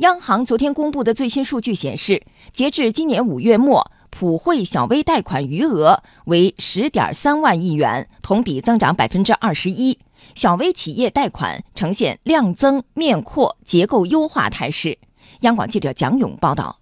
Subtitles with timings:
[0.00, 2.22] 央行昨天公布的最新数据显示，
[2.54, 9.98] 截至今年五月末，普惠小微贷款余额为十点三万亿元，同比增长百分之二十一。
[10.34, 14.96] 小微企业贷款呈现量增面扩、结构优化态势。
[15.40, 16.78] 央广记者蒋勇报道。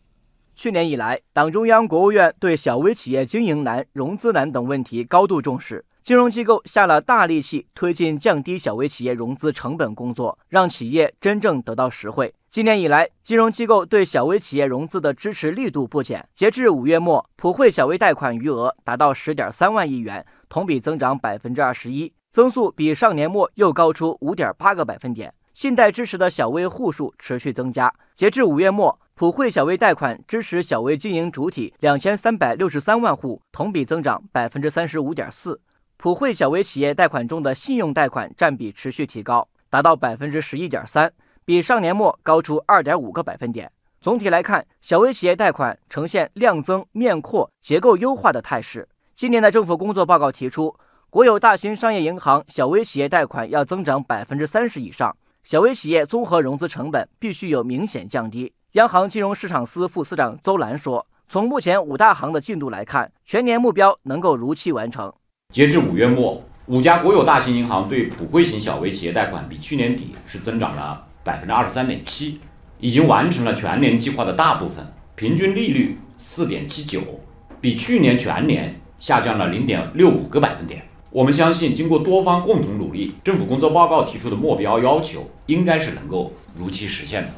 [0.55, 5.85] 去年以来，党中央、国务院对小微企业经营难、融资难等问题高度重视。
[6.05, 12.33] 金融机构下了大力气推进降低小微企业融资成本工作，让企业真正得到实惠。
[12.51, 16.27] 今年以来，金融机构对小微企业融资的支持力度不减。
[16.35, 25.35] 截至五月末，普惠小微贷款余额达到十点三万亿元，同比增长百分之二十一，增速比上年末又高出五点八个百分点。
[25.53, 27.93] 信贷支持的小微户数持续增加。
[28.17, 35.61] 截至五月末，普惠小微贷款支持小微经营主体两千三百六十三万户，同比增长百分之三十五点四。
[35.99, 41.13] 普惠小微企业贷款中的信用贷款占比持续提高，达到百分之十一点三，
[41.49, 43.73] 比上年末高出二点五个百分点。
[44.03, 48.87] 总体来看，小微企业贷款呈现量增面扩、结构优化的态势。
[49.17, 50.77] 今年的政府工作报告提出，
[51.09, 58.53] 国有大型商业银行小微企业贷款要增长百分之三十以上，小微企业综合融资成本必须有明显降低。
[58.73, 65.11] 央行金融市场司副司长邹兰说：“从目前五大行的进度来看，全年目标能够如期完成。”
[65.55, 72.41] 截至五月末，五家国有大型银行对普惠型小微企业贷款比去年底是增长了百分之二十三点七，
[72.81, 77.03] 已经完成了全年计划的大部分，平均利率四点七九，
[77.61, 80.83] 比去年全年下降了零点六五个百分点。
[81.11, 87.31] 我们相信，经过多方共同努力，政府工作报告提出的目标要求应该是能够如期实现的。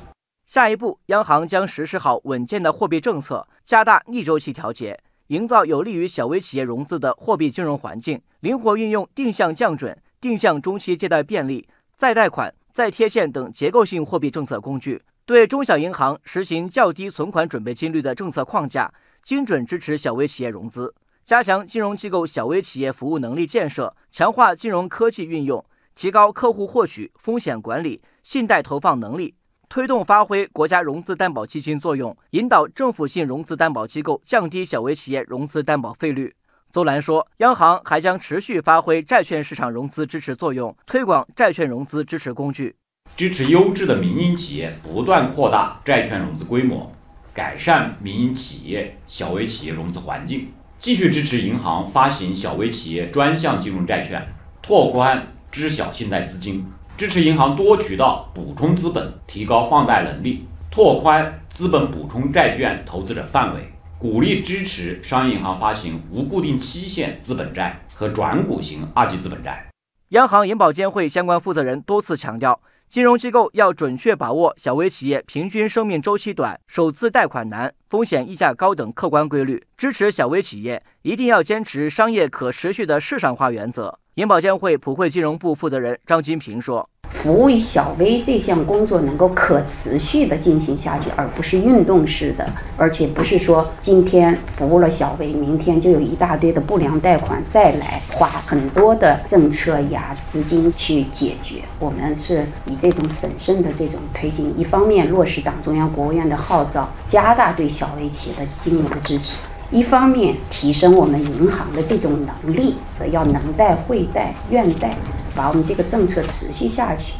[0.47, 5.01] 下一步，央行将实施好稳健的货币政策，加大逆周期调节。
[5.29, 25.65] 营造有利于小微企业融资的货币金融环境，灵活运用定向降准、定向中期借贷便利、再贷款、再贴现等结构性货币政策工具，对中小银行实行较低存款准备金率的政策框架，精准支持小微企业融资，加强金融机构小微企业服务能力建设，强化金融科技运用，
[25.95, 29.35] 提高客户获取、风险管理、信贷投放能力。
[29.69, 36.35] 推动发挥国家融资担保基金作用，引导政府性融资担保机构降低小微企业融资担保费率。
[36.73, 42.77] 邹兰说，央行还将持续发挥债券市场融资支持作用，推广债券融资支持工具，
[43.17, 46.93] 支持优质的民营企业不断扩大债券融资规模，
[47.35, 54.25] 改善民营企业小微企业融资环境，继续支持银行发行小微企业专项金融债券，
[54.63, 56.65] 拓宽知晓信贷资金。
[56.97, 69.63] 支持银行多渠道补充资本，提高放贷能力，拓宽资本补充债券投资者范围，鼓励支持商业银行发行无固定期限资本债和转股型二级资本债。
[70.09, 83.99] 央行银保监会相关负责人多次强调，金融机构要准确把握小微企业平均生命周期短、首次贷款难、风险溢价高等客观规律，支持小微企业一定要坚持商业可持续的市场化原则。
[84.15, 86.89] 银保监会普惠金融部负责人张金平说
[87.23, 92.49] ：“服务于小微这项工作能够可持续的进行下去，而不是运动式的，
[92.79, 101.57] 而且不是说今天服务了小微，明天就有一大堆的不良贷款再来花很多的政策呀资金去解决。
[101.79, 109.35] 我们是以这种审慎的这种推进，一方面落实党中央、国务院的号召，加大对小微企业的金融的支持。”
[109.71, 112.75] 一方面提升我们银行的这种能力，
[113.13, 114.97] 要能贷会贷愿贷，
[115.41, 117.15] 把我们这个政策持续下去。